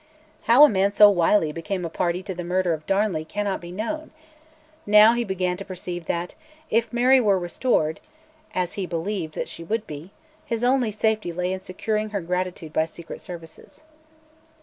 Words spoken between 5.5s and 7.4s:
to perceive that, if Mary were